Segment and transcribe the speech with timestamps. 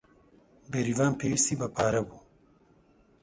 [0.71, 2.21] بێریڤان پێویستی بە پارە بوو.